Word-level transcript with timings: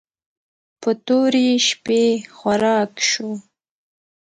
په 0.81 0.89
تورې 1.05 1.47
شپې 1.67 2.03
خوراک 2.35 2.91
شو. 3.09 3.31